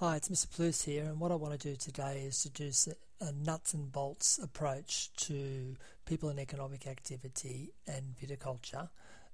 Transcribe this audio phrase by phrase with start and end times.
[0.00, 0.50] Hi, it's Mr.
[0.50, 2.70] Plus here, and what I want to do today is to do
[3.18, 8.90] a nuts and bolts approach to people and economic activity and viticulture,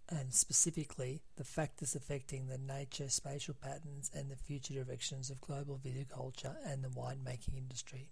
[0.09, 5.81] and specifically the factors affecting the nature, spatial patterns, and the future directions of global
[5.85, 8.11] viticulture and the winemaking industry.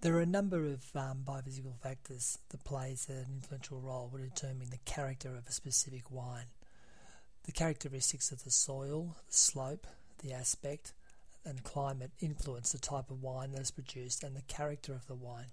[0.00, 4.70] There are a number of um, biophysical factors that plays an influential role in determining
[4.70, 6.46] the character of a specific wine.
[7.44, 9.86] The characteristics of the soil, the slope,
[10.22, 10.92] the aspect
[11.44, 15.14] and climate influence the type of wine that is produced and the character of the
[15.14, 15.50] wine.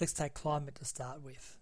[0.00, 1.56] Let's take climate to start with.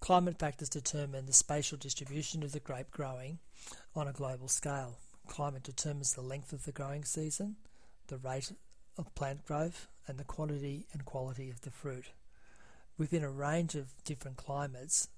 [0.00, 3.38] Climate factors determine the spatial distribution of the grape growing
[3.96, 4.98] on a global scale.
[5.28, 7.56] Climate determines the length of the growing season,
[8.08, 8.52] the rate
[8.98, 12.10] of plant growth, and the quantity and quality of the fruit.
[12.98, 15.08] Within a range of different climates,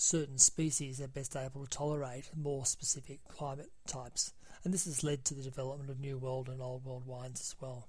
[0.00, 4.32] certain species are best able to tolerate more specific climate types
[4.64, 7.54] and this has led to the development of New World and Old World wines as
[7.60, 7.88] well.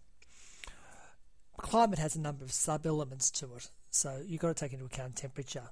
[1.57, 4.85] Climate has a number of sub elements to it, so you've got to take into
[4.85, 5.69] account temperature.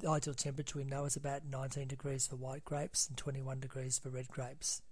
[0.00, 3.98] The ideal temperature we know is about 19 degrees for white grapes and 21 degrees
[3.98, 4.82] for red grapes.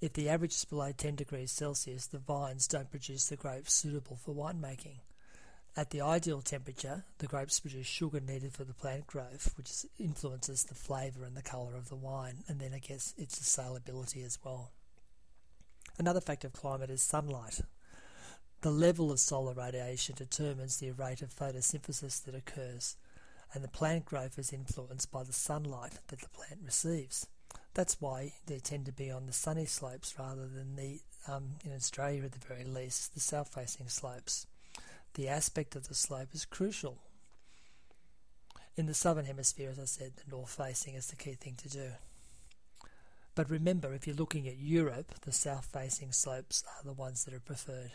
[0.00, 4.16] If the average is below 10 degrees Celsius, the vines don't produce the grapes suitable
[4.16, 4.98] for winemaking.
[5.76, 10.64] At the ideal temperature, the grapes produce sugar needed for the plant growth, which influences
[10.64, 14.38] the flavour and the colour of the wine, and then I guess its salability as
[14.44, 14.72] well.
[15.96, 17.60] Another factor of climate is sunlight.
[18.62, 22.96] The level of solar radiation determines the rate of photosynthesis that occurs,
[23.54, 27.28] and the plant growth is influenced by the sunlight that the plant receives.
[27.74, 31.72] That's why they tend to be on the sunny slopes rather than the, um, in
[31.72, 34.46] Australia at the very least, the south facing slopes
[35.18, 37.02] the aspect of the slope is crucial.
[38.76, 41.68] In the southern hemisphere, as I said, the north facing is the key thing to
[41.68, 41.88] do.
[43.34, 47.34] But remember, if you're looking at Europe, the south facing slopes are the ones that
[47.34, 47.90] are preferred.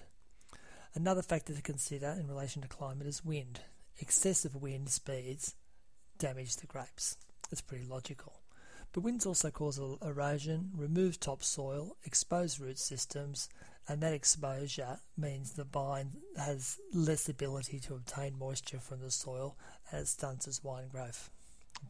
[0.94, 3.62] Another factor to consider in relation to climate is wind.
[4.02, 5.56] Excessive wind speeds
[6.18, 7.16] damage the grapes.
[7.54, 8.42] It's pretty logical.
[8.92, 13.48] But winds also cause erosion, remove topsoil, expose root systems,
[13.88, 19.58] and that exposure means the vine has less ability to obtain moisture from the soil
[19.92, 21.30] and it stunts its wine growth,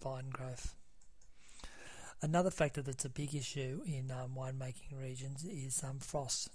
[0.02, 0.76] vine growth.
[2.22, 6.50] Another factor that's a big issue in um, winemaking regions is um, frost.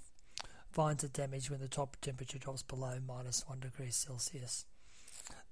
[0.72, 4.64] Vines are damaged when the top temperature drops below minus one degree Celsius.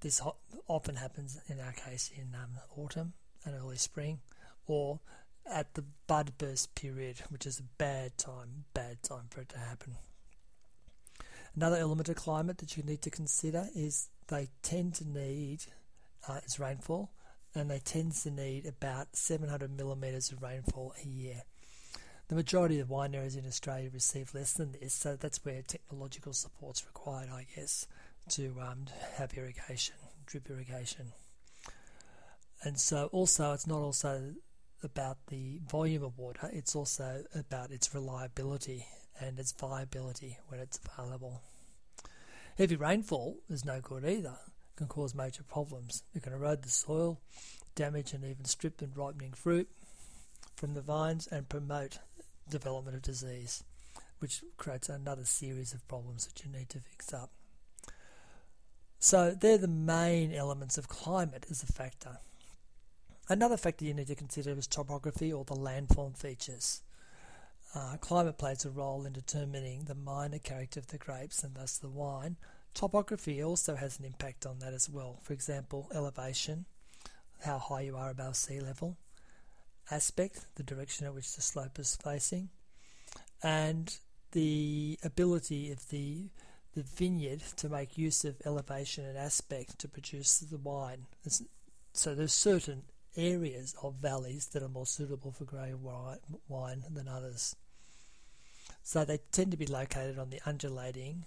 [0.01, 0.21] This
[0.67, 3.13] often happens in our case in um, autumn
[3.45, 4.19] and early spring,
[4.65, 4.99] or
[5.49, 9.59] at the bud burst period, which is a bad time, bad time for it to
[9.59, 9.95] happen.
[11.55, 15.65] Another element of climate that you need to consider is they tend to need
[16.27, 17.11] uh, is rainfall,
[17.55, 21.43] and they tend to need about 700 millimeters of rainfall a year.
[22.27, 26.33] The majority of wine areas in Australia receive less than this, so that's where technological
[26.33, 27.87] support's required, I guess,
[28.29, 28.85] to um,
[29.15, 31.13] have irrigation, drip irrigation.
[32.63, 34.33] And so, also, it's not also
[34.83, 38.85] about the volume of water, it's also about its reliability
[39.19, 41.41] and its viability when it's available.
[42.57, 46.03] Heavy rainfall is no good either, it can cause major problems.
[46.13, 47.19] It can erode the soil,
[47.75, 49.69] damage and even strip and ripening fruit
[50.55, 51.99] from the vines, and promote
[52.49, 53.63] development of disease,
[54.19, 57.29] which creates another series of problems that you need to fix up.
[58.99, 62.17] So they're the main elements of climate as a factor.
[63.29, 66.81] Another factor you need to consider is topography or the landform features.
[67.75, 71.77] Uh, climate plays a role in determining the minor character of the grapes and thus
[71.77, 72.37] the wine.
[72.73, 75.19] Topography also has an impact on that as well.
[75.23, 76.65] For example, elevation,
[77.43, 78.97] how high you are above sea level,
[79.91, 82.49] aspect, the direction at which the slope is facing,
[83.43, 83.97] and
[84.31, 86.29] the ability of the
[86.75, 91.07] the vineyard to make use of elevation and aspect to produce the wine.
[91.93, 92.83] So there's certain
[93.17, 95.79] areas of valleys that are more suitable for growing
[96.47, 97.55] wine than others.
[98.83, 101.25] So they tend to be located on the undulating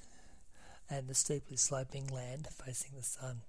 [0.89, 3.43] and the steeply sloping land facing the sun.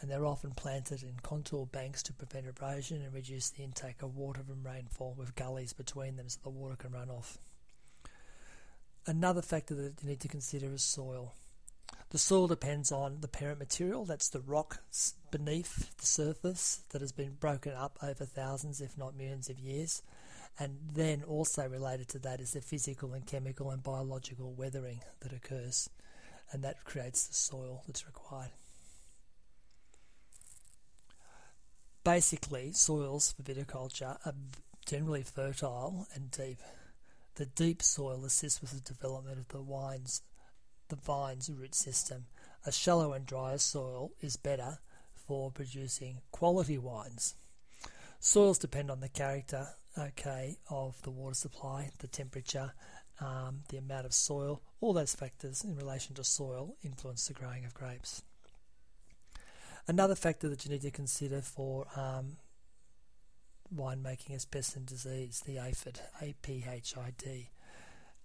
[0.00, 4.16] And they're often planted in contour banks to prevent erosion and reduce the intake of
[4.16, 7.38] water from rainfall with gullies between them so the water can run off.
[9.06, 11.34] Another factor that you need to consider is soil.
[12.10, 14.80] The soil depends on the parent material, that's the rock
[15.30, 20.02] beneath the surface that has been broken up over thousands, if not millions of years.
[20.58, 25.34] And then also related to that is the physical and chemical and biological weathering that
[25.34, 25.90] occurs,
[26.50, 28.52] and that creates the soil that's required.
[32.04, 34.34] Basically, soils for viticulture are
[34.86, 36.58] generally fertile and deep.
[37.34, 40.22] The deep soil assists with the development of the wines,
[40.88, 42.26] the vine's root system.
[42.66, 44.78] A shallow and drier soil is better
[45.14, 47.34] for producing quality wines.
[48.20, 52.72] Soils depend on the character, okay, of the water supply, the temperature,
[53.20, 57.64] um, the amount of soil, all those factors in relation to soil influence the growing
[57.64, 58.22] of grapes.
[59.86, 62.36] Another factor that you need to consider for um,
[63.74, 67.50] winemaking is pest and disease, the aphid, A-P-H-I-D.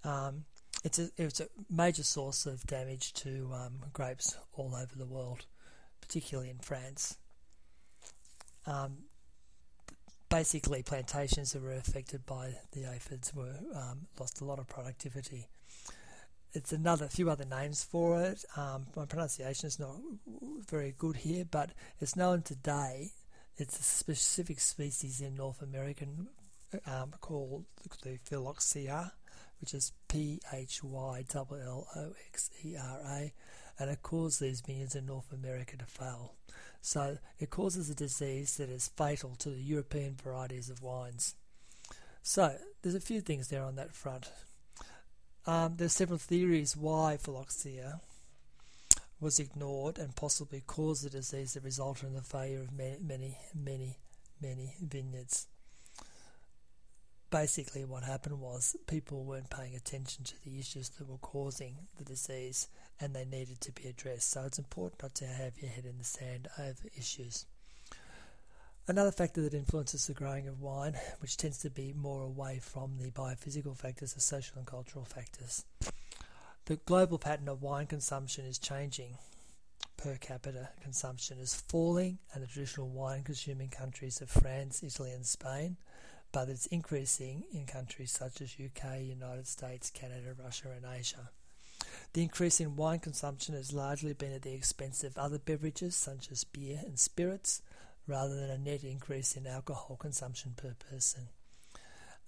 [0.03, 0.45] Um,
[0.83, 5.45] it's a it's a major source of damage to um, grapes all over the world,
[6.01, 7.17] particularly in France.
[8.65, 9.05] Um,
[10.29, 15.47] basically, plantations that were affected by the aphids were um, lost a lot of productivity.
[16.53, 18.45] It's another few other names for it.
[18.55, 19.95] Um, my pronunciation is not
[20.69, 23.11] very good here, but it's known today.
[23.57, 26.05] It's a specific species in North America
[26.85, 27.65] um, called
[28.03, 29.13] the Phylloxera
[29.63, 33.31] which is P H Y L L O X E R A,
[33.79, 36.33] and it causes these vineyards in North America to fail.
[36.81, 41.35] So it causes a disease that is fatal to the European varieties of wines.
[42.21, 44.29] So there's a few things there on that front.
[45.47, 48.01] Um, there's several theories why phylloxera
[49.21, 53.37] was ignored and possibly caused the disease that resulted in the failure of many, many,
[53.55, 53.97] many,
[54.41, 55.47] many vineyards
[57.33, 62.05] basically what happened was people weren't paying attention to the issues that were causing the
[62.05, 62.67] disease
[63.01, 64.29] and they needed to be addressed.
[64.29, 67.47] So it's important not to have your head in the sand over issues.
[68.87, 72.99] Another factor that influences the growing of wine, which tends to be more away from
[72.99, 75.65] the biophysical factors, are social and cultural factors.
[76.65, 79.17] The global pattern of wine consumption is changing.
[79.97, 85.25] Per capita consumption is falling, and the traditional wine consuming countries of France, Italy, and
[85.25, 85.77] Spain
[86.33, 91.29] but it's increasing in countries such as UK, United States, Canada, Russia, and Asia.
[92.13, 96.31] The increase in wine consumption has largely been at the expense of other beverages such
[96.31, 97.61] as beer and spirits,
[98.07, 101.29] rather than a net increase in alcohol consumption per person.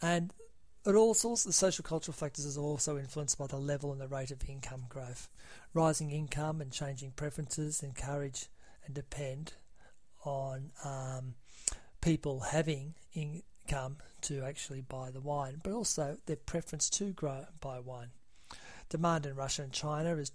[0.02, 0.32] And
[0.86, 4.30] it also the social cultural factors is also influenced by the level and the rate
[4.30, 5.30] of income growth.
[5.74, 8.48] Rising income and changing preferences encourage
[8.86, 9.54] and depend
[10.24, 11.34] on um,
[12.02, 17.46] people having in, come to actually buy the wine, but also their preference to grow
[17.62, 18.10] buy wine.
[18.90, 20.32] Demand in Russia and China is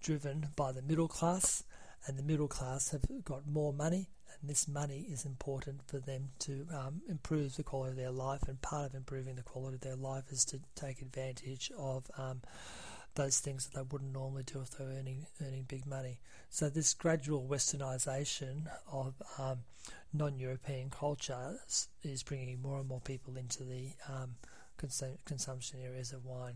[0.00, 1.64] driven by the middle class,
[2.06, 4.08] and the middle class have got more money,
[4.40, 8.42] and this money is important for them to um, improve the quality of their life.
[8.48, 12.40] And part of improving the quality of their life is to take advantage of um,
[13.20, 16.18] those things that they wouldn't normally do if they were earning earning big money.
[16.48, 19.58] So this gradual westernization of um,
[20.12, 21.58] non-European culture
[22.02, 24.36] is bringing more and more people into the um,
[25.26, 26.54] consumption areas of wine.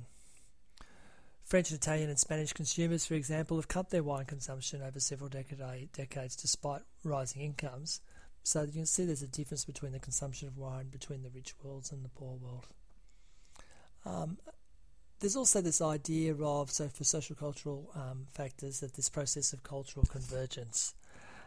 [1.44, 6.34] French, Italian, and Spanish consumers, for example, have cut their wine consumption over several decades
[6.34, 8.00] despite rising incomes.
[8.42, 11.54] So you can see there's a difference between the consumption of wine between the rich
[11.62, 12.66] worlds and the poor world.
[14.06, 14.38] Um,
[15.24, 19.62] there's also this idea of, so for social cultural um, factors, of this process of
[19.62, 20.94] cultural convergence.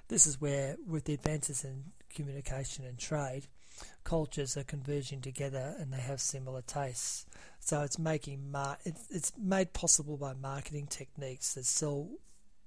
[0.07, 3.45] This is where, with the advances in communication and trade,
[4.03, 7.27] cultures are converging together and they have similar tastes.
[7.59, 12.09] So it's making mar- it's, it's made possible by marketing techniques that sell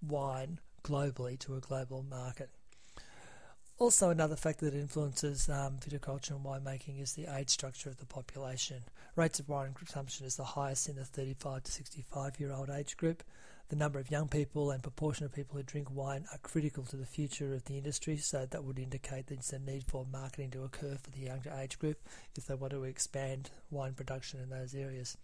[0.00, 2.50] wine globally to a global market.
[3.80, 8.04] Also, another factor that influences um, viticulture and winemaking is the age structure of the
[8.04, 8.76] population.
[9.16, 12.98] Rates of wine consumption is the highest in the 35 to 65 year old age
[12.98, 13.22] group,
[13.70, 16.96] the number of young people and proportion of people who drink wine are critical to
[16.96, 20.50] the future of the industry, so that would indicate that there's a need for marketing
[20.50, 21.96] to occur for the younger age group
[22.36, 25.16] if they want to expand wine production in those areas.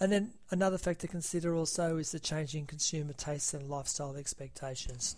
[0.00, 5.16] And then another factor to consider also is the changing consumer tastes and lifestyle expectations.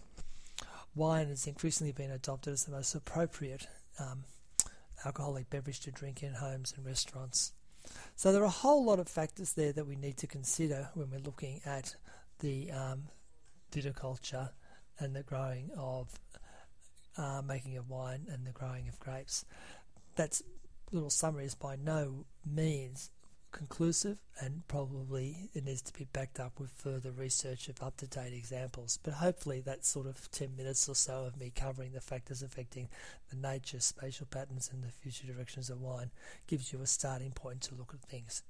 [0.94, 3.66] Wine has increasingly been adopted as the most appropriate
[3.98, 4.24] um,
[5.04, 7.52] alcoholic beverage to drink in homes and restaurants.
[8.16, 11.10] So there are a whole lot of factors there that we need to consider when
[11.10, 11.94] we're looking at
[12.40, 13.04] the um,
[13.72, 14.50] viticulture
[14.98, 16.08] and the growing of
[17.16, 19.44] uh, making of wine and the growing of grapes.
[20.16, 20.42] That's
[20.92, 23.10] little summary is by no means
[23.52, 28.06] conclusive and probably it needs to be backed up with further research of up to
[28.06, 28.98] date examples.
[29.02, 32.88] But hopefully, that sort of 10 minutes or so of me covering the factors affecting
[33.30, 36.10] the nature, spatial patterns, and the future directions of wine
[36.46, 38.42] gives you a starting point to look at things.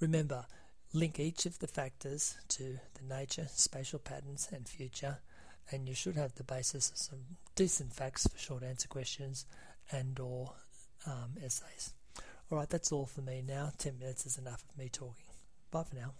[0.00, 0.46] Remember,
[0.92, 5.18] Link each of the factors to the nature, spatial patterns, and future,
[5.70, 7.20] and you should have the basis of some
[7.54, 9.46] decent facts for short answer questions
[9.92, 10.54] and or
[11.06, 11.94] um, essays.
[12.50, 13.70] All right, that's all for me now.
[13.78, 15.14] 10 minutes is enough of me talking.
[15.70, 16.14] Bye for now.